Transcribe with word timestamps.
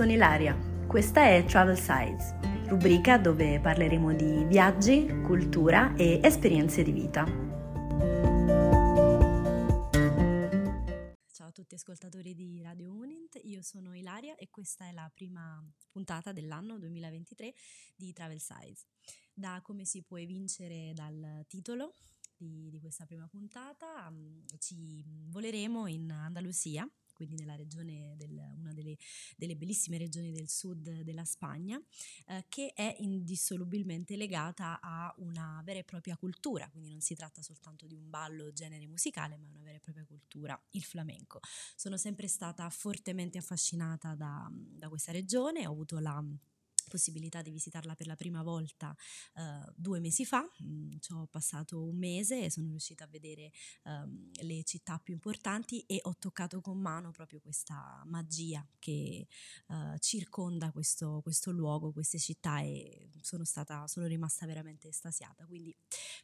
sono 0.00 0.12
Ilaria. 0.12 0.56
Questa 0.86 1.26
è 1.26 1.44
Travel 1.44 1.76
Sides, 1.76 2.34
rubrica 2.68 3.18
dove 3.18 3.60
parleremo 3.60 4.14
di 4.14 4.46
viaggi, 4.46 5.06
cultura 5.26 5.94
e 5.94 6.20
esperienze 6.24 6.82
di 6.82 6.90
vita. 6.90 7.26
Ciao 11.30 11.48
a 11.48 11.52
tutti 11.52 11.74
ascoltatori 11.74 12.34
di 12.34 12.62
Radio 12.62 12.94
Unint, 12.94 13.38
io 13.42 13.60
sono 13.60 13.94
Ilaria 13.94 14.36
e 14.36 14.48
questa 14.48 14.88
è 14.88 14.92
la 14.92 15.10
prima 15.12 15.62
puntata 15.90 16.32
dell'anno 16.32 16.78
2023 16.78 17.52
di 17.94 18.10
Travel 18.14 18.40
Sides. 18.40 18.86
Da 19.34 19.60
come 19.62 19.84
si 19.84 20.02
può 20.02 20.16
evincere 20.16 20.92
dal 20.94 21.44
titolo 21.46 21.92
di, 22.38 22.70
di 22.70 22.80
questa 22.80 23.04
prima 23.04 23.28
puntata, 23.28 24.08
mm, 24.10 24.46
ci 24.60 25.04
voleremo 25.28 25.86
in 25.88 26.10
Andalusia 26.10 26.90
quindi 27.26 27.42
nella 27.42 27.56
regione 27.56 28.14
del, 28.16 28.30
una 28.56 28.72
delle, 28.72 28.96
delle, 29.36 29.56
bellissime 29.56 29.98
regioni 29.98 30.32
del 30.32 30.48
sud 30.48 31.02
della 31.02 31.24
Spagna, 31.24 31.80
eh, 32.26 32.46
che 32.48 32.72
è 32.74 32.96
indissolubilmente 33.00 34.16
legata 34.16 34.80
a 34.80 35.12
una 35.18 35.60
vera 35.64 35.80
e 35.80 35.84
propria 35.84 36.16
cultura, 36.16 36.68
quindi 36.70 36.90
non 36.90 37.00
si 37.00 37.14
tratta 37.14 37.42
soltanto 37.42 37.86
di 37.86 37.94
un 37.94 38.08
ballo 38.08 38.52
genere 38.52 38.86
musicale, 38.86 39.36
ma 39.36 39.48
una 39.48 39.62
vera 39.62 39.76
e 39.76 39.80
propria 39.80 40.04
cultura, 40.04 40.58
il 40.70 40.82
flamenco. 40.82 41.40
Sono 41.76 41.96
sempre 41.96 42.28
stata 42.28 42.68
fortemente 42.70 43.38
affascinata 43.38 44.14
da, 44.14 44.48
da 44.50 44.88
questa 44.88 45.12
regione, 45.12 45.66
ho 45.66 45.72
avuto 45.72 45.98
la 45.98 46.24
possibilità 46.90 47.40
di 47.40 47.52
visitarla 47.52 47.94
per 47.94 48.08
la 48.08 48.16
prima 48.16 48.42
volta 48.42 48.94
uh, 49.34 49.72
due 49.76 50.00
mesi 50.00 50.24
fa, 50.26 50.44
mm, 50.62 50.96
ci 50.98 51.12
ho 51.12 51.26
passato 51.30 51.82
un 51.82 51.96
mese 51.96 52.44
e 52.44 52.50
sono 52.50 52.68
riuscita 52.68 53.04
a 53.04 53.06
vedere 53.06 53.52
um, 53.84 54.28
le 54.42 54.64
città 54.64 54.98
più 54.98 55.14
importanti 55.14 55.80
e 55.86 56.00
ho 56.02 56.16
toccato 56.18 56.60
con 56.60 56.78
mano 56.78 57.12
proprio 57.12 57.40
questa 57.40 58.02
magia 58.06 58.66
che 58.78 59.28
uh, 59.68 59.96
circonda 59.98 60.72
questo, 60.72 61.20
questo, 61.22 61.52
luogo, 61.52 61.92
queste 61.92 62.18
città 62.18 62.60
e 62.60 63.10
sono, 63.20 63.44
stata, 63.44 63.86
sono 63.86 64.06
rimasta 64.06 64.46
veramente 64.46 64.88
estasiata. 64.88 65.46
Quindi 65.46 65.74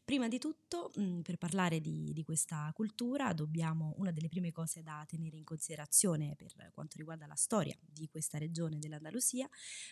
prima 0.04 0.26
di 0.28 0.38
tutto 0.38 0.90
mh, 0.94 1.02
mm, 1.02 1.20
per 1.20 1.36
parlare 1.36 1.80
di, 1.80 2.12
di 2.12 2.24
questa 2.24 2.70
cultura 2.74 3.32
dobbiamo, 3.32 3.94
una 3.98 4.10
delle 4.10 4.28
prime 4.28 4.50
cose 4.50 4.82
da 4.82 5.04
tenere 5.06 5.36
in 5.36 5.44
considerazione 5.44 6.34
per 6.36 6.72
quanto 6.72 6.96
riguarda 6.96 7.26
la 7.26 7.36
storia 7.36 7.76
di 7.80 8.08
questa 8.08 8.38
regione 8.38 8.78
dell'Andalusia, 8.78 9.48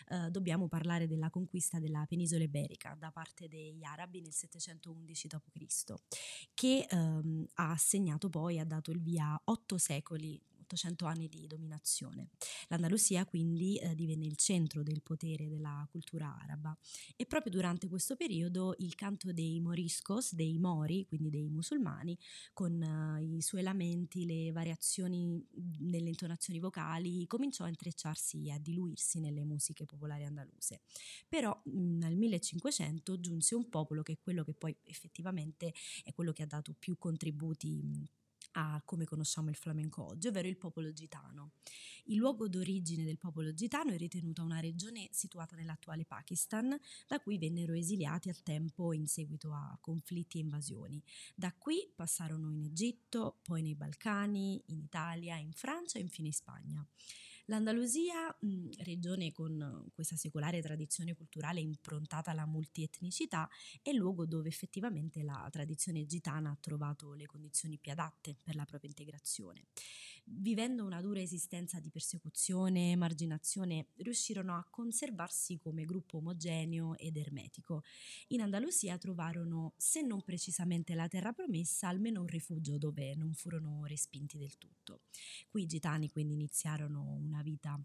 uh, 0.09 0.29
dobbiamo 0.29 0.64
dobbiamo 0.65 0.67
parlare 0.67 1.07
della 1.07 1.29
conquista 1.29 1.79
della 1.79 2.05
penisola 2.07 2.43
iberica 2.43 2.95
da 2.99 3.11
parte 3.11 3.47
degli 3.47 3.83
arabi 3.83 4.21
nel 4.21 4.33
711 4.33 5.27
d.C., 5.27 5.93
che 6.53 6.87
ehm, 6.89 7.45
ha 7.55 7.71
assegnato 7.71 8.29
poi, 8.29 8.59
ha 8.59 8.65
dato 8.65 8.91
il 8.91 9.01
via 9.01 9.29
a 9.29 9.41
otto 9.45 9.77
secoli 9.77 10.41
800 10.65 11.05
anni 11.05 11.27
di 11.29 11.47
dominazione. 11.47 12.29
L'Andalusia 12.67 13.25
quindi 13.25 13.77
eh, 13.77 13.95
divenne 13.95 14.25
il 14.25 14.35
centro 14.35 14.83
del 14.83 15.01
potere 15.01 15.47
della 15.47 15.87
cultura 15.89 16.37
araba 16.41 16.77
e 17.15 17.25
proprio 17.25 17.51
durante 17.51 17.87
questo 17.87 18.15
periodo 18.15 18.75
il 18.79 18.95
canto 18.95 19.31
dei 19.31 19.59
moriscos, 19.59 20.33
dei 20.33 20.57
mori, 20.57 21.05
quindi 21.05 21.29
dei 21.29 21.49
musulmani, 21.49 22.17
con 22.53 22.81
uh, 22.81 23.21
i 23.21 23.41
suoi 23.41 23.61
lamenti, 23.61 24.25
le 24.25 24.51
variazioni 24.51 25.43
nelle 25.79 26.09
intonazioni 26.09 26.59
vocali, 26.59 27.25
cominciò 27.27 27.63
a 27.63 27.69
intrecciarsi 27.69 28.47
e 28.47 28.51
a 28.51 28.59
diluirsi 28.59 29.19
nelle 29.19 29.45
musiche 29.45 29.85
popolari 29.85 30.25
andaluse. 30.25 30.81
Però 31.27 31.59
nel 31.65 32.15
1500 32.15 33.19
giunse 33.19 33.55
un 33.55 33.69
popolo 33.69 34.01
che 34.01 34.13
è 34.13 34.17
quello 34.19 34.43
che 34.43 34.53
poi 34.53 34.75
effettivamente 34.83 35.73
è 36.03 36.13
quello 36.13 36.31
che 36.31 36.43
ha 36.43 36.47
dato 36.47 36.73
più 36.73 36.97
contributi 36.97 38.07
a 38.57 38.81
come 38.85 39.05
conosciamo 39.05 39.49
il 39.49 39.55
flamenco 39.55 40.03
oggi, 40.05 40.27
ovvero 40.27 40.47
il 40.47 40.57
popolo 40.57 40.91
gitano. 40.93 41.51
Il 42.05 42.17
luogo 42.17 42.47
d'origine 42.47 43.03
del 43.03 43.17
popolo 43.17 43.53
gitano 43.53 43.91
è 43.91 43.97
ritenuta 43.97 44.43
una 44.43 44.59
regione 44.59 45.09
situata 45.11 45.55
nell'attuale 45.55 46.05
Pakistan, 46.05 46.77
da 47.07 47.19
cui 47.19 47.37
vennero 47.37 47.73
esiliati 47.73 48.29
al 48.29 48.43
tempo 48.43 48.93
in 48.93 49.07
seguito 49.07 49.51
a 49.51 49.77
conflitti 49.81 50.37
e 50.37 50.41
invasioni. 50.41 51.01
Da 51.33 51.53
qui 51.53 51.91
passarono 51.95 52.51
in 52.51 52.63
Egitto, 52.63 53.39
poi 53.41 53.61
nei 53.61 53.75
Balcani, 53.75 54.61
in 54.67 54.79
Italia, 54.79 55.37
in 55.37 55.53
Francia 55.53 55.97
e 55.97 56.01
infine 56.01 56.27
in 56.27 56.33
Spagna. 56.33 56.87
L'Andalusia, 57.47 58.35
regione 58.79 59.31
con 59.31 59.87
questa 59.93 60.15
secolare 60.15 60.63
tradizione 60.63 61.13
culturale 61.13 61.59
improntata 61.59 62.31
alla 62.31 62.47
multietnicità, 62.47 63.47
è 63.83 63.91
il 63.91 63.97
luogo 63.97 64.25
dove 64.25 64.47
effettivamente 64.47 65.21
la 65.21 65.47
tradizione 65.51 66.07
gitana 66.07 66.49
ha 66.49 66.57
trovato 66.59 67.13
le 67.13 67.27
condizioni 67.27 67.77
più 67.77 67.91
adatte 67.91 68.35
per 68.41 68.55
la 68.55 68.65
propria 68.65 68.89
integrazione 68.89 69.65
vivendo 70.25 70.83
una 70.83 71.01
dura 71.01 71.21
esistenza 71.21 71.79
di 71.79 71.89
persecuzione 71.89 72.87
e 72.87 72.91
emarginazione, 72.91 73.87
riuscirono 73.97 74.55
a 74.55 74.67
conservarsi 74.69 75.57
come 75.57 75.85
gruppo 75.85 76.17
omogeneo 76.17 76.97
ed 76.97 77.17
ermetico. 77.17 77.83
In 78.27 78.41
Andalusia 78.41 78.97
trovarono, 78.97 79.73
se 79.77 80.01
non 80.01 80.21
precisamente 80.23 80.95
la 80.95 81.07
terra 81.07 81.31
promessa, 81.33 81.87
almeno 81.87 82.21
un 82.21 82.27
rifugio 82.27 82.77
dove 82.77 83.15
non 83.15 83.33
furono 83.33 83.85
respinti 83.85 84.37
del 84.37 84.57
tutto. 84.57 85.01
Qui 85.47 85.63
i 85.63 85.67
gitani 85.67 86.09
quindi 86.09 86.33
iniziarono 86.33 87.01
una 87.19 87.41
vita 87.41 87.79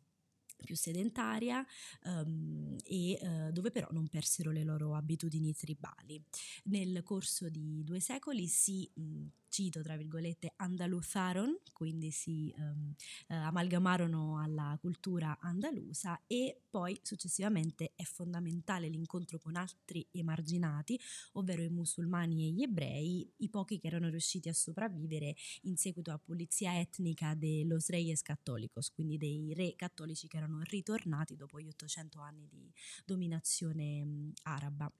più 0.64 0.76
sedentaria 0.76 1.64
um, 2.04 2.76
e 2.84 3.18
uh, 3.20 3.50
dove 3.50 3.70
però 3.70 3.88
non 3.92 4.08
persero 4.08 4.50
le 4.50 4.62
loro 4.62 4.94
abitudini 4.94 5.54
tribali. 5.54 6.22
Nel 6.64 7.02
corso 7.02 7.48
di 7.48 7.82
due 7.84 8.00
secoli 8.00 8.46
si 8.46 8.90
mh, 8.92 9.26
cito 9.50 9.82
tra 9.82 9.96
virgolette, 9.96 10.54
andaluzaron, 10.56 11.58
quindi 11.74 12.10
si 12.10 12.54
um, 12.56 12.94
uh, 13.28 13.34
amalgamarono 13.34 14.40
alla 14.40 14.78
cultura 14.80 15.36
andalusa 15.40 16.22
e 16.26 16.62
poi 16.70 16.98
successivamente 17.02 17.92
è 17.94 18.04
fondamentale 18.04 18.88
l'incontro 18.88 19.38
con 19.38 19.56
altri 19.56 20.06
emarginati, 20.12 20.98
ovvero 21.32 21.62
i 21.62 21.68
musulmani 21.68 22.46
e 22.46 22.52
gli 22.52 22.62
ebrei, 22.62 23.30
i 23.38 23.48
pochi 23.50 23.78
che 23.78 23.88
erano 23.88 24.08
riusciti 24.08 24.48
a 24.48 24.54
sopravvivere 24.54 25.34
in 25.62 25.76
seguito 25.76 26.12
a 26.12 26.18
pulizia 26.18 26.78
etnica 26.78 27.34
de 27.34 27.64
los 27.66 27.88
reyes 27.88 28.22
católicos, 28.22 28.90
quindi 28.90 29.18
dei 29.18 29.52
re 29.54 29.74
cattolici 29.76 30.28
che 30.28 30.36
erano 30.36 30.60
ritornati 30.62 31.36
dopo 31.36 31.60
gli 31.60 31.68
800 31.68 32.20
anni 32.20 32.46
di 32.48 32.72
dominazione 33.04 34.02
um, 34.02 34.32
araba. 34.44 34.90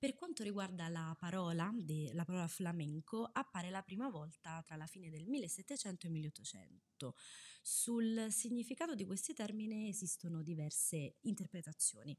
Per 0.00 0.14
quanto 0.14 0.42
riguarda 0.42 0.88
la 0.88 1.14
parola, 1.18 1.70
de, 1.74 2.10
la 2.14 2.24
parola 2.24 2.48
flamenco, 2.48 3.28
appare 3.30 3.68
la 3.68 3.82
prima 3.82 4.08
volta 4.08 4.62
tra 4.64 4.76
la 4.76 4.86
fine 4.86 5.10
del 5.10 5.26
1700 5.26 6.06
e 6.06 6.08
il 6.08 6.14
1800. 6.14 7.14
Sul 7.60 8.28
significato 8.30 8.94
di 8.94 9.04
questi 9.04 9.34
termini 9.34 9.90
esistono 9.90 10.42
diverse 10.42 11.16
interpretazioni. 11.20 12.16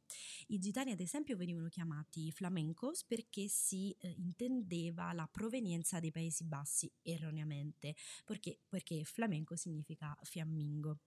I 0.49 0.59
gitani, 0.59 0.91
ad 0.91 0.99
esempio, 0.99 1.35
venivano 1.35 1.69
chiamati 1.69 2.31
flamencos 2.31 3.03
perché 3.03 3.47
si 3.47 3.89
eh, 3.97 4.13
intendeva 4.15 5.11
la 5.13 5.25
provenienza 5.25 5.99
dei 5.99 6.11
Paesi 6.11 6.43
Bassi 6.43 6.93
erroneamente, 7.01 7.95
perché, 8.23 8.59
perché 8.69 9.03
flamenco 9.05 9.55
significa 9.55 10.15
fiammingo. 10.21 10.99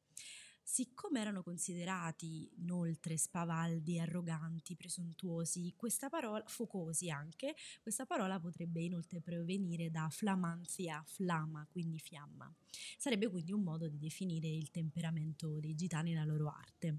Siccome 0.66 1.20
erano 1.20 1.42
considerati 1.42 2.50
inoltre 2.56 3.18
spavaldi, 3.18 4.00
arroganti, 4.00 4.74
presuntuosi, 4.74 5.74
questa 5.76 6.08
parola, 6.08 6.42
focosi 6.46 7.10
anche, 7.10 7.54
questa 7.82 8.06
parola 8.06 8.40
potrebbe 8.40 8.80
inoltre 8.80 9.20
provenire 9.20 9.90
da 9.90 10.08
flamanzia, 10.10 11.02
flama, 11.06 11.66
quindi 11.70 11.98
fiamma. 11.98 12.52
Sarebbe 12.96 13.28
quindi 13.28 13.52
un 13.52 13.62
modo 13.62 13.88
di 13.88 13.98
definire 13.98 14.48
il 14.48 14.70
temperamento 14.70 15.60
dei 15.60 15.74
gitani 15.74 16.12
nella 16.14 16.24
loro 16.24 16.48
arte. 16.48 16.98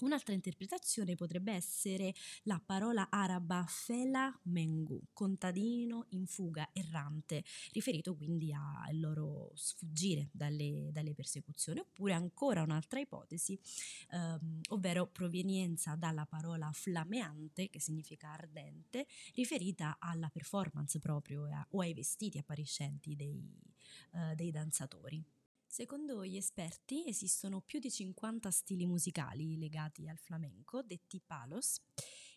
Un'altra 0.00 0.34
interpretazione 0.34 1.14
potrebbe 1.14 1.52
essere 1.52 2.14
la 2.42 2.60
parola 2.64 3.08
araba 3.08 3.64
fela 3.66 4.38
mengu, 4.44 5.00
contadino 5.12 6.06
in 6.10 6.26
fuga, 6.26 6.68
errante, 6.72 7.42
riferito 7.72 8.14
quindi 8.14 8.52
al 8.52 9.00
loro 9.00 9.52
sfuggire 9.54 10.28
dalle, 10.32 10.90
dalle 10.92 11.14
persecuzioni, 11.14 11.80
oppure 11.80 12.12
ancora 12.12 12.62
un'altra 12.62 13.00
ipotesi, 13.00 13.58
ehm, 14.10 14.60
ovvero 14.68 15.06
provenienza 15.06 15.94
dalla 15.94 16.26
parola 16.26 16.70
flammeante, 16.72 17.70
che 17.70 17.80
significa 17.80 18.30
ardente, 18.30 19.06
riferita 19.34 19.96
alla 19.98 20.28
performance 20.28 20.98
proprio 20.98 21.48
o 21.70 21.80
ai 21.80 21.94
vestiti 21.94 22.38
appariscenti 22.38 23.16
dei, 23.16 23.50
eh, 24.12 24.34
dei 24.34 24.50
danzatori. 24.50 25.35
Secondo 25.76 26.24
gli 26.24 26.38
esperti 26.38 27.06
esistono 27.06 27.60
più 27.60 27.78
di 27.78 27.90
50 27.90 28.50
stili 28.50 28.86
musicali 28.86 29.58
legati 29.58 30.08
al 30.08 30.16
flamenco, 30.16 30.80
detti 30.80 31.20
palos. 31.20 31.82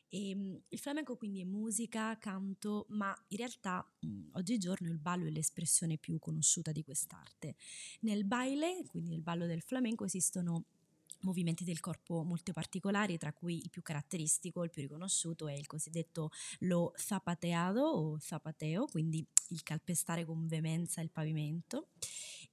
E, 0.09 0.31
ehm, 0.31 0.61
il 0.67 0.77
flamenco 0.77 1.15
quindi 1.15 1.39
è 1.39 1.45
musica, 1.45 2.17
canto, 2.17 2.85
ma 2.89 3.15
in 3.29 3.37
realtà 3.37 3.89
mh, 4.01 4.31
oggigiorno 4.33 4.89
il 4.89 4.99
ballo 4.99 5.27
è 5.27 5.29
l'espressione 5.29 5.97
più 5.97 6.19
conosciuta 6.19 6.73
di 6.73 6.83
quest'arte. 6.83 7.55
Nel 8.01 8.25
baile, 8.25 8.83
quindi 8.87 9.11
nel 9.11 9.21
ballo 9.21 9.45
del 9.45 9.61
flamenco, 9.61 10.03
esistono 10.03 10.65
movimenti 11.21 11.63
del 11.63 11.79
corpo 11.79 12.23
molto 12.23 12.51
particolari, 12.51 13.17
tra 13.17 13.31
cui 13.31 13.57
il 13.59 13.69
più 13.69 13.81
caratteristico, 13.81 14.65
il 14.65 14.69
più 14.69 14.81
riconosciuto 14.81 15.47
è 15.47 15.53
il 15.53 15.65
cosiddetto 15.65 16.29
lo 16.59 16.91
zapateado 16.97 17.81
o 17.83 18.17
zapateo, 18.19 18.85
quindi 18.87 19.25
il 19.51 19.63
calpestare 19.63 20.25
con 20.25 20.45
veemenza 20.45 20.99
il 20.99 21.09
pavimento 21.09 21.87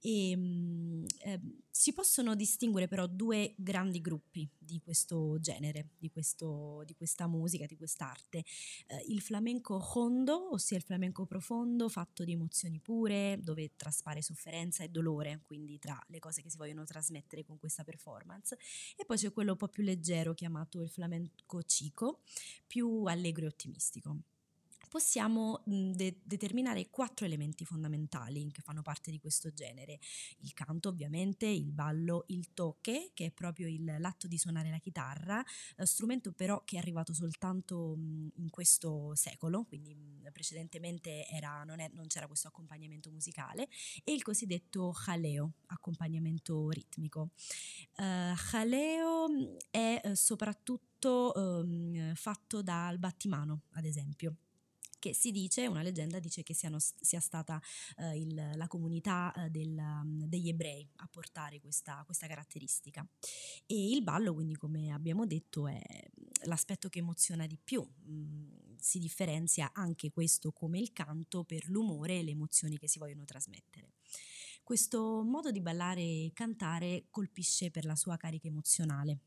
E, 0.06 0.36
mh, 0.36 1.04
eh, 1.18 1.40
si 1.68 1.92
possono 1.92 2.36
distinguere 2.36 2.86
però 2.86 3.08
due 3.08 3.54
grandi 3.56 4.00
gruppi 4.00 4.48
di 4.56 4.78
questo 4.78 5.40
genere, 5.40 5.88
di, 5.98 6.10
questo, 6.10 6.84
di 6.86 6.94
questa 6.94 7.26
musica, 7.26 7.66
di 7.66 7.76
quest'arte. 7.76 8.44
Eh, 8.86 9.04
il 9.08 9.20
flamenco 9.20 9.84
hondo, 9.94 10.52
ossia 10.52 10.76
il 10.76 10.84
flamenco 10.84 11.26
profondo, 11.26 11.88
fatto 11.88 12.22
di 12.22 12.30
emozioni 12.30 12.78
pure, 12.78 13.40
dove 13.42 13.72
traspare 13.74 14.22
sofferenza 14.22 14.84
e 14.84 14.88
dolore, 14.90 15.40
quindi 15.44 15.76
tra 15.80 16.00
le 16.06 16.20
cose 16.20 16.40
che 16.40 16.50
si 16.50 16.56
vogliono 16.56 16.84
trasmettere 16.84 17.44
con 17.44 17.58
questa 17.58 17.82
performance. 17.82 18.56
E 18.96 19.04
poi 19.04 19.16
c'è 19.16 19.32
quello 19.32 19.52
un 19.52 19.58
po' 19.58 19.68
più 19.68 19.82
leggero 19.82 20.34
chiamato 20.34 20.80
il 20.82 20.88
flamenco 20.88 21.60
chico, 21.66 22.20
più 22.64 23.02
allegro 23.06 23.46
e 23.46 23.48
ottimistico 23.48 24.18
possiamo 24.88 25.62
de- 25.64 26.20
determinare 26.22 26.88
quattro 26.90 27.26
elementi 27.26 27.64
fondamentali 27.64 28.50
che 28.52 28.62
fanno 28.62 28.82
parte 28.82 29.10
di 29.10 29.18
questo 29.18 29.52
genere. 29.52 29.98
Il 30.40 30.52
canto 30.52 30.88
ovviamente, 30.88 31.46
il 31.46 31.72
ballo, 31.72 32.24
il 32.28 32.52
tocche, 32.54 33.10
che 33.14 33.26
è 33.26 33.30
proprio 33.30 33.68
il, 33.68 33.96
l'atto 33.98 34.26
di 34.26 34.38
suonare 34.38 34.70
la 34.70 34.78
chitarra, 34.78 35.44
eh, 35.76 35.86
strumento 35.86 36.32
però 36.32 36.62
che 36.64 36.76
è 36.76 36.78
arrivato 36.78 37.12
soltanto 37.12 37.96
mh, 37.96 38.28
in 38.36 38.50
questo 38.50 39.14
secolo, 39.14 39.64
quindi 39.64 39.94
mh, 39.94 40.30
precedentemente 40.32 41.26
era, 41.28 41.64
non, 41.64 41.80
è, 41.80 41.90
non, 41.92 42.06
c'era 42.06 42.26
questo 42.26 42.48
accompagnamento 42.48 43.10
musicale, 43.10 43.68
e 44.04 44.12
il 44.12 44.22
cosiddetto 44.22 44.92
jaleo, 45.04 45.54
accompagnamento 45.66 46.70
ritmico. 46.70 47.30
Uh, 47.96 48.34
jaleo 48.50 49.26
è 49.70 50.00
uh, 50.04 50.14
soprattutto 50.14 51.32
um, 51.34 52.14
fatto 52.14 52.62
dal 52.62 52.98
battimano, 52.98 53.62
ad 53.72 53.84
esempio 53.84 54.36
che 55.06 55.14
si 55.14 55.30
dice, 55.30 55.66
una 55.66 55.82
leggenda 55.82 56.18
dice 56.18 56.42
che 56.42 56.54
siano, 56.54 56.78
sia 56.78 57.20
stata 57.20 57.60
eh, 57.98 58.18
il, 58.18 58.52
la 58.54 58.66
comunità 58.66 59.32
eh, 59.32 59.50
del, 59.50 59.76
um, 59.76 60.26
degli 60.26 60.48
ebrei 60.48 60.88
a 60.96 61.08
portare 61.08 61.60
questa, 61.60 62.02
questa, 62.04 62.26
caratteristica. 62.26 63.06
E 63.66 63.90
il 63.90 64.02
ballo, 64.02 64.34
quindi 64.34 64.56
come 64.56 64.92
abbiamo 64.92 65.26
detto, 65.26 65.68
è 65.68 65.80
l'aspetto 66.44 66.88
che 66.88 66.98
emoziona 66.98 67.46
di 67.46 67.58
più. 67.62 67.86
Mm, 68.08 68.74
si 68.78 68.98
differenzia 68.98 69.70
anche 69.72 70.10
questo 70.10 70.52
come 70.52 70.78
il 70.78 70.92
canto 70.92 71.44
per 71.44 71.68
l'umore 71.68 72.18
e 72.18 72.22
le 72.22 72.32
emozioni 72.32 72.78
che 72.78 72.88
si 72.88 72.98
vogliono 72.98 73.24
trasmettere. 73.24 73.92
Questo 74.62 75.22
modo 75.22 75.52
di 75.52 75.60
ballare 75.60 76.00
e 76.00 76.30
cantare 76.34 77.06
colpisce 77.10 77.70
per 77.70 77.84
la 77.84 77.94
sua 77.94 78.16
carica 78.16 78.48
emozionale, 78.48 79.20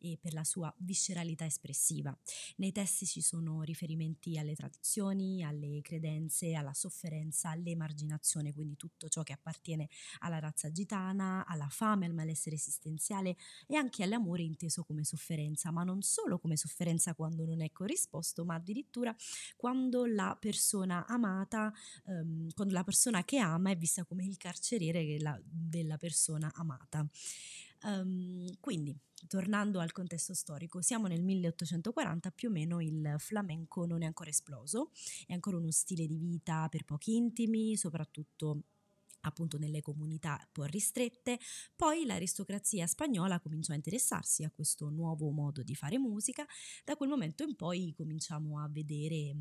e 0.00 0.18
per 0.20 0.32
la 0.32 0.44
sua 0.44 0.72
visceralità 0.78 1.44
espressiva. 1.44 2.16
Nei 2.56 2.72
testi 2.72 3.06
ci 3.06 3.20
sono 3.20 3.62
riferimenti 3.62 4.38
alle 4.38 4.54
tradizioni, 4.54 5.42
alle 5.44 5.80
credenze, 5.82 6.54
alla 6.54 6.74
sofferenza, 6.74 7.50
all'emarginazione, 7.50 8.52
quindi 8.52 8.76
tutto 8.76 9.08
ciò 9.08 9.22
che 9.22 9.32
appartiene 9.32 9.88
alla 10.20 10.38
razza 10.38 10.70
gitana, 10.70 11.44
alla 11.46 11.68
fame, 11.68 12.06
al 12.06 12.14
malessere 12.14 12.56
esistenziale 12.56 13.36
e 13.66 13.76
anche 13.76 14.02
all'amore 14.02 14.42
inteso 14.42 14.84
come 14.84 15.04
sofferenza, 15.04 15.70
ma 15.70 15.84
non 15.84 16.02
solo 16.02 16.38
come 16.38 16.56
sofferenza 16.56 17.14
quando 17.14 17.44
non 17.44 17.62
è 17.62 17.70
corrisposto, 17.72 18.44
ma 18.44 18.54
addirittura 18.54 19.14
quando 19.56 20.06
la 20.06 20.36
persona 20.38 21.06
amata, 21.06 21.72
ehm, 22.06 22.52
quando 22.54 22.74
la 22.74 22.84
persona 22.84 23.24
che 23.24 23.38
ama 23.38 23.70
è 23.70 23.76
vista 23.76 24.04
come 24.04 24.24
il 24.24 24.36
carceriere 24.36 25.04
della, 25.04 25.38
della 25.44 25.96
persona 25.96 26.52
amata. 26.54 27.06
Um, 27.84 28.46
quindi, 28.60 28.96
tornando 29.26 29.78
al 29.80 29.92
contesto 29.92 30.34
storico, 30.34 30.80
siamo 30.82 31.06
nel 31.06 31.22
1840, 31.22 32.30
più 32.30 32.48
o 32.48 32.52
meno 32.52 32.80
il 32.80 33.14
flamenco 33.18 33.86
non 33.86 34.02
è 34.02 34.06
ancora 34.06 34.30
esploso, 34.30 34.90
è 35.26 35.32
ancora 35.32 35.56
uno 35.58 35.70
stile 35.70 36.06
di 36.06 36.18
vita 36.18 36.66
per 36.68 36.84
pochi 36.84 37.14
intimi, 37.16 37.76
soprattutto 37.76 38.62
appunto 39.22 39.58
nelle 39.58 39.80
comunità 39.80 40.36
un 40.38 40.48
po' 40.52 40.64
ristrette, 40.64 41.38
poi 41.74 42.04
l'aristocrazia 42.04 42.86
spagnola 42.86 43.40
cominciò 43.40 43.72
a 43.72 43.76
interessarsi 43.76 44.44
a 44.44 44.50
questo 44.50 44.88
nuovo 44.88 45.30
modo 45.30 45.62
di 45.62 45.74
fare 45.74 45.98
musica, 45.98 46.46
da 46.84 46.96
quel 46.96 47.08
momento 47.08 47.42
in 47.42 47.56
poi 47.56 47.92
cominciamo 47.94 48.60
a 48.60 48.68
vedere 48.68 49.14
eh, 49.14 49.36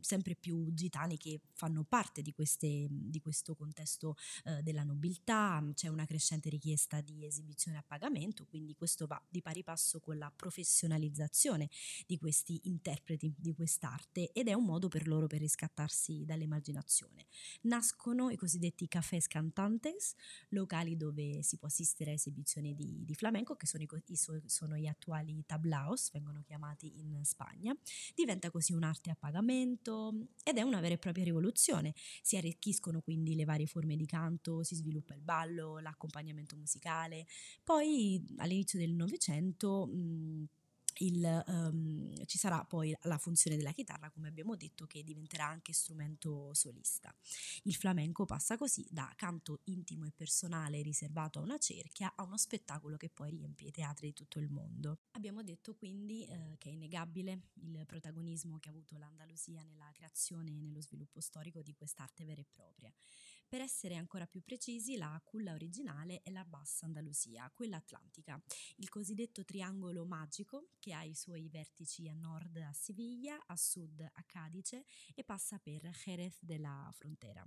sempre 0.00 0.36
più 0.36 0.72
gitani 0.72 1.16
che 1.16 1.40
fanno 1.54 1.84
parte 1.84 2.22
di, 2.22 2.32
queste, 2.32 2.86
di 2.90 3.20
questo 3.20 3.54
contesto 3.54 4.16
eh, 4.44 4.62
della 4.62 4.84
nobiltà, 4.84 5.64
c'è 5.74 5.88
una 5.88 6.06
crescente 6.06 6.48
richiesta 6.48 7.00
di 7.00 7.24
esibizione 7.24 7.78
a 7.78 7.84
pagamento, 7.86 8.46
quindi 8.46 8.74
questo 8.74 9.06
va 9.06 9.20
di 9.28 9.42
pari 9.42 9.62
passo 9.62 10.00
con 10.00 10.18
la 10.18 10.32
professionalizzazione 10.34 11.68
di 12.06 12.18
questi 12.18 12.60
interpreti 12.64 13.34
di 13.36 13.54
quest'arte 13.54 14.32
ed 14.32 14.48
è 14.48 14.52
un 14.52 14.64
modo 14.64 14.88
per 14.88 15.06
loro 15.06 15.26
per 15.26 15.40
riscattarsi 15.40 16.24
dall'emarginazione. 16.24 17.26
Nascono 17.62 18.30
i 18.30 18.36
cosiddetti 18.36 18.83
cafés 18.88 19.26
cantantes, 19.26 20.14
locali 20.50 20.96
dove 20.96 21.42
si 21.42 21.58
può 21.58 21.68
assistere 21.68 22.10
a 22.10 22.14
esibizioni 22.14 22.74
di, 22.74 23.04
di 23.04 23.14
flamenco, 23.14 23.56
che 23.56 23.66
sono, 23.66 23.82
i, 23.82 23.88
sono 24.46 24.76
gli 24.76 24.86
attuali 24.86 25.44
tablaos, 25.46 26.10
vengono 26.12 26.42
chiamati 26.42 27.00
in 27.00 27.20
Spagna. 27.24 27.76
Diventa 28.14 28.50
così 28.50 28.72
un'arte 28.72 29.10
a 29.10 29.16
pagamento 29.16 30.12
ed 30.42 30.58
è 30.58 30.62
una 30.62 30.80
vera 30.80 30.94
e 30.94 30.98
propria 30.98 31.24
rivoluzione. 31.24 31.94
Si 32.22 32.36
arricchiscono 32.36 33.00
quindi 33.00 33.34
le 33.34 33.44
varie 33.44 33.66
forme 33.66 33.96
di 33.96 34.06
canto, 34.06 34.62
si 34.62 34.74
sviluppa 34.74 35.14
il 35.14 35.20
ballo, 35.20 35.78
l'accompagnamento 35.78 36.56
musicale. 36.56 37.26
Poi 37.62 38.24
all'inizio 38.38 38.78
del 38.78 38.92
Novecento 38.92 39.88
il, 40.98 41.42
um, 41.46 42.24
ci 42.26 42.38
sarà 42.38 42.64
poi 42.64 42.96
la 43.02 43.18
funzione 43.18 43.56
della 43.56 43.72
chitarra, 43.72 44.10
come 44.10 44.28
abbiamo 44.28 44.56
detto, 44.56 44.86
che 44.86 45.02
diventerà 45.02 45.46
anche 45.46 45.72
strumento 45.72 46.52
solista. 46.54 47.14
Il 47.64 47.74
flamenco 47.74 48.24
passa 48.24 48.56
così 48.56 48.86
da 48.90 49.12
canto 49.16 49.60
intimo 49.64 50.04
e 50.04 50.12
personale 50.12 50.82
riservato 50.82 51.38
a 51.38 51.42
una 51.42 51.58
cerchia 51.58 52.12
a 52.14 52.22
uno 52.22 52.36
spettacolo 52.36 52.96
che 52.96 53.08
poi 53.08 53.30
riempie 53.30 53.68
i 53.68 53.72
teatri 53.72 54.08
di 54.08 54.12
tutto 54.12 54.38
il 54.38 54.48
mondo. 54.48 54.98
Abbiamo 55.12 55.42
detto 55.42 55.74
quindi 55.74 56.24
eh, 56.26 56.56
che 56.58 56.70
è 56.70 56.72
innegabile 56.72 57.48
il 57.54 57.84
protagonismo 57.86 58.58
che 58.58 58.68
ha 58.68 58.72
avuto 58.72 58.96
l'Andalusia 58.96 59.62
nella 59.62 59.90
creazione 59.92 60.50
e 60.50 60.54
nello 60.54 60.80
sviluppo 60.80 61.20
storico 61.20 61.62
di 61.62 61.74
quest'arte 61.74 62.24
vera 62.24 62.40
e 62.40 62.46
propria. 62.50 62.92
Per 63.54 63.62
essere 63.62 63.94
ancora 63.94 64.26
più 64.26 64.42
precisi, 64.42 64.96
la 64.96 65.22
culla 65.24 65.52
originale 65.52 66.22
è 66.24 66.30
la 66.32 66.44
Bassa 66.44 66.86
Andalusia, 66.86 67.48
quella 67.54 67.76
atlantica, 67.76 68.42
il 68.78 68.88
cosiddetto 68.88 69.44
triangolo 69.44 70.04
magico 70.04 70.70
che 70.80 70.92
ha 70.92 71.04
i 71.04 71.14
suoi 71.14 71.48
vertici 71.48 72.08
a 72.08 72.14
nord 72.14 72.56
a 72.56 72.72
Siviglia, 72.72 73.40
a 73.46 73.56
sud 73.56 74.00
a 74.00 74.22
Cadice 74.26 74.84
e 75.14 75.22
passa 75.22 75.60
per 75.60 75.88
Jerez 75.90 76.42
della 76.42 76.90
Frontera. 76.94 77.46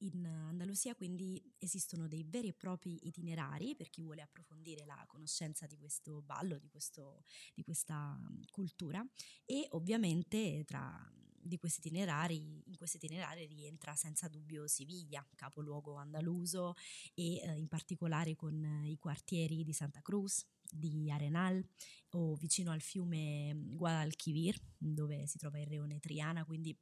In 0.00 0.26
Andalusia 0.26 0.94
quindi 0.94 1.42
esistono 1.56 2.06
dei 2.06 2.24
veri 2.24 2.48
e 2.48 2.52
propri 2.52 3.06
itinerari 3.06 3.74
per 3.74 3.88
chi 3.88 4.02
vuole 4.02 4.20
approfondire 4.20 4.84
la 4.84 5.02
conoscenza 5.06 5.66
di 5.66 5.78
questo 5.78 6.20
ballo, 6.20 6.58
di, 6.58 6.68
questo, 6.68 7.24
di 7.54 7.62
questa 7.62 8.20
cultura 8.50 9.02
e 9.46 9.66
ovviamente 9.70 10.64
tra 10.66 11.10
di 11.42 11.58
questi 11.58 11.80
itinerari, 11.80 12.36
in 12.36 12.76
questi 12.76 12.96
itinerari 12.96 13.46
rientra 13.46 13.94
senza 13.94 14.28
dubbio 14.28 14.66
Siviglia, 14.66 15.26
capoluogo 15.34 15.94
andaluso 15.94 16.74
e 17.14 17.36
eh, 17.36 17.58
in 17.58 17.68
particolare 17.68 18.36
con 18.36 18.64
eh, 18.64 18.90
i 18.90 18.98
quartieri 18.98 19.64
di 19.64 19.72
Santa 19.72 20.00
Cruz, 20.00 20.46
di 20.72 21.10
Arenal 21.10 21.62
o 22.10 22.34
vicino 22.34 22.70
al 22.70 22.80
fiume 22.80 23.52
Guadalquivir 23.54 24.58
dove 24.76 25.26
si 25.26 25.38
trova 25.38 25.58
il 25.58 25.66
Reone 25.66 26.00
Triana, 26.00 26.44
quindi 26.44 26.76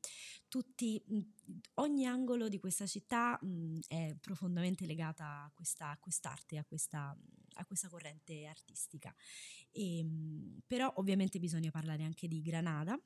tutti, 0.49 1.03
ogni 1.75 2.07
angolo 2.07 2.49
di 2.49 2.59
questa 2.59 2.87
città 2.87 3.39
mh, 3.41 3.81
è 3.89 4.17
profondamente 4.21 4.87
legata 4.87 5.45
a, 5.45 5.51
questa, 5.53 5.91
a 5.91 5.99
quest'arte, 5.99 6.57
a 6.57 6.65
questa, 6.65 7.17
a 7.55 7.67
questa 7.67 7.89
corrente 7.89 8.47
artistica. 8.47 9.15
E, 9.71 10.07
però 10.67 10.93
ovviamente 10.97 11.39
bisogna 11.39 11.71
parlare 11.71 12.05
anche 12.05 12.27
di 12.27 12.41
Granada, 12.41 12.99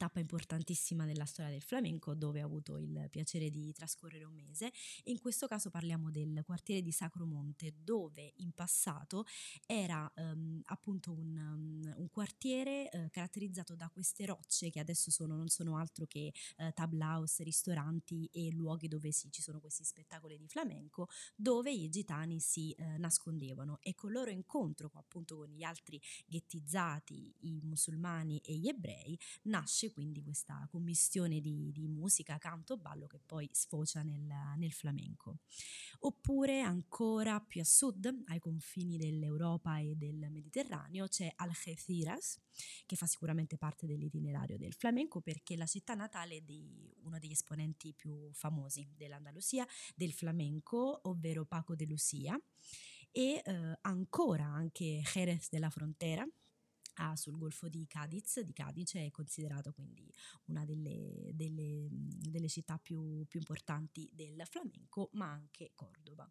tappa 0.00 0.18
importantissima 0.18 1.04
nella 1.04 1.26
storia 1.26 1.50
del 1.50 1.60
flamenco 1.60 2.14
dove 2.14 2.42
ho 2.42 2.46
avuto 2.46 2.78
il 2.78 3.08
piacere 3.10 3.50
di 3.50 3.70
trascorrere 3.74 4.24
un 4.24 4.32
mese. 4.32 4.72
In 5.04 5.18
questo 5.18 5.46
caso 5.46 5.68
parliamo 5.68 6.10
del 6.10 6.40
quartiere 6.46 6.80
di 6.80 6.90
Sacromonte 6.90 7.74
dove 7.84 8.32
in 8.36 8.52
passato 8.52 9.26
era 9.66 10.10
um, 10.16 10.62
appunto 10.64 11.12
un, 11.12 11.36
um, 11.36 11.94
un 11.98 12.08
quartiere 12.08 12.88
uh, 12.90 13.10
caratterizzato 13.10 13.76
da 13.76 13.90
queste 13.90 14.24
rocce 14.24 14.70
che 14.70 14.80
adesso 14.80 15.10
sono, 15.10 15.36
non 15.36 15.48
sono 15.48 15.76
altro 15.76 16.06
che 16.06 16.32
uh, 16.56 16.70
tablaus, 16.72 17.40
ristoranti 17.40 18.26
e 18.32 18.50
luoghi 18.52 18.88
dove 18.88 19.12
sì, 19.12 19.30
ci 19.30 19.42
sono 19.42 19.60
questi 19.60 19.84
spettacoli 19.84 20.38
di 20.38 20.48
flamenco 20.48 21.08
dove 21.36 21.70
i 21.70 21.90
gitani 21.90 22.40
si 22.40 22.74
uh, 22.78 22.98
nascondevano. 22.98 23.76
E 23.82 23.94
con 23.94 24.12
loro 24.12 24.30
incontro 24.30 24.90
appunto 24.94 25.36
con 25.36 25.48
gli 25.48 25.62
altri 25.62 26.00
ghettizzati, 26.24 27.34
i 27.40 27.60
musulmani 27.64 28.38
e 28.38 28.54
gli 28.56 28.68
ebrei 28.68 29.18
nasce 29.42 29.88
quindi 29.90 30.22
questa 30.22 30.66
commistione 30.70 31.40
di, 31.40 31.70
di 31.72 31.88
musica, 31.88 32.38
canto, 32.38 32.76
ballo 32.76 33.06
che 33.06 33.20
poi 33.24 33.48
sfocia 33.52 34.02
nel, 34.02 34.32
nel 34.56 34.72
flamenco. 34.72 35.38
Oppure 36.00 36.60
ancora 36.60 37.40
più 37.40 37.60
a 37.60 37.64
sud, 37.64 38.22
ai 38.26 38.38
confini 38.38 38.96
dell'Europa 38.96 39.78
e 39.78 39.94
del 39.96 40.28
Mediterraneo, 40.30 41.06
c'è 41.08 41.32
Algeciras, 41.36 42.38
che 42.86 42.96
fa 42.96 43.06
sicuramente 43.06 43.56
parte 43.56 43.86
dell'itinerario 43.86 44.56
del 44.56 44.74
flamenco 44.74 45.20
perché 45.20 45.54
è 45.54 45.56
la 45.56 45.66
città 45.66 45.94
natale 45.94 46.44
di 46.44 46.92
uno 47.02 47.18
degli 47.18 47.32
esponenti 47.32 47.92
più 47.94 48.30
famosi 48.32 48.88
dell'Andalusia, 48.96 49.66
del 49.94 50.12
flamenco, 50.12 51.00
ovvero 51.04 51.44
Paco 51.44 51.74
de 51.74 51.86
Lucia, 51.86 52.38
e 53.12 53.42
eh, 53.44 53.78
ancora 53.82 54.44
anche 54.44 55.02
Jerez 55.02 55.48
della 55.50 55.70
Frontera, 55.70 56.26
ah, 57.00 57.16
sul 57.16 57.36
golfo 57.36 57.68
di 57.68 57.86
Cadiz, 57.86 58.40
di 58.40 58.52
Cadice, 58.52 59.04
è 59.04 59.10
considerato 59.10 59.72
quindi 59.72 60.12
una 60.46 60.64
delle, 60.64 61.30
delle, 61.34 61.88
delle 61.90 62.48
città 62.48 62.78
più, 62.78 63.24
più 63.26 63.40
importanti 63.40 64.08
del 64.12 64.42
flamenco, 64.46 65.10
ma 65.12 65.30
anche 65.30 65.72
Cordova. 65.74 66.30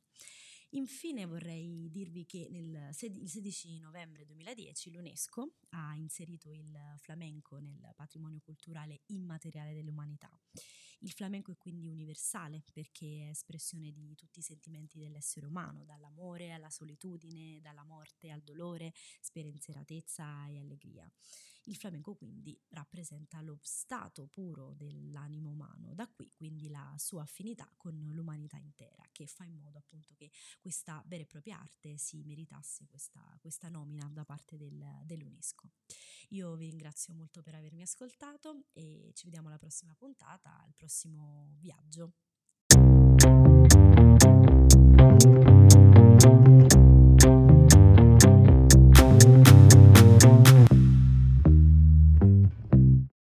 Infine 0.73 1.25
vorrei 1.25 1.89
dirvi 1.89 2.25
che 2.25 2.47
nel, 2.51 2.91
il 3.01 3.29
16 3.29 3.79
novembre 3.79 4.23
2010 4.25 4.91
l'UNESCO 4.91 5.55
ha 5.69 5.95
inserito 5.95 6.51
il 6.51 6.77
flamenco 6.97 7.57
nel 7.57 7.91
patrimonio 7.95 8.39
culturale 8.39 9.01
immateriale 9.07 9.73
dell'umanità. 9.73 10.29
Il 11.01 11.11
flamenco 11.11 11.51
è 11.51 11.57
quindi 11.57 11.87
universale 11.87 12.61
perché 12.73 13.27
è 13.27 13.29
espressione 13.29 13.91
di 13.91 14.15
tutti 14.15 14.39
i 14.39 14.43
sentimenti 14.43 14.99
dell'essere 14.99 15.45
umano, 15.45 15.85
dall'amore 15.85 16.51
alla 16.51 16.69
solitudine, 16.69 17.61
dalla 17.61 17.83
morte 17.83 18.29
al 18.29 18.41
dolore, 18.41 18.91
spensieratezza 19.21 20.47
e 20.47 20.59
allegria. 20.59 21.09
Il 21.63 21.75
flamenco 21.75 22.15
quindi 22.15 22.59
rappresenta 22.69 23.41
lo 23.41 23.59
stato 23.61 24.27
puro 24.27 24.73
dell'animo 24.73 25.49
umano, 25.49 25.93
da 25.93 26.07
qui 26.07 26.31
quindi 26.33 26.69
la 26.69 26.95
sua 26.97 27.21
affinità 27.23 27.71
con 27.77 27.93
l'umanità 28.11 28.57
intera, 28.57 29.03
che 29.11 29.27
fa 29.27 29.43
in 29.45 29.57
modo 29.57 29.77
appunto 29.77 30.13
che 30.15 30.31
questa 30.59 31.03
vera 31.05 31.23
e 31.23 31.25
propria 31.25 31.59
arte 31.59 31.97
si 31.97 32.23
meritasse 32.23 32.87
questa, 32.87 33.37
questa 33.39 33.69
nomina 33.69 34.09
da 34.11 34.25
parte 34.25 34.57
del, 34.57 34.83
dell'UNESCO. 35.05 35.69
Io 36.29 36.55
vi 36.55 36.69
ringrazio 36.69 37.13
molto 37.13 37.41
per 37.41 37.55
avermi 37.55 37.81
ascoltato 37.81 38.65
e 38.73 39.11
ci 39.13 39.25
vediamo 39.25 39.47
alla 39.47 39.57
prossima 39.57 39.93
puntata, 39.95 40.59
al 40.61 40.73
prossimo 40.75 41.55
viaggio. 41.59 42.13